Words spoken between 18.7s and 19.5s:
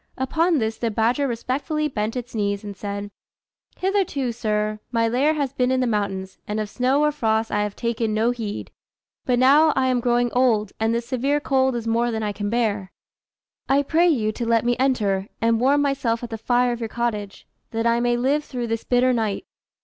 bitter night."